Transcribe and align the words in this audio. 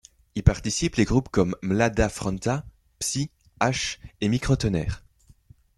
Y 0.33 0.41
participent 0.41 0.95
les 0.95 1.05
groupes 1.05 1.29
comme 1.29 1.55
Mlada 1.61 2.09
Fronta, 2.09 2.65
Psy, 2.97 3.29
Ash, 3.59 3.99
et 4.19 4.29
Microtonner. 4.29 4.87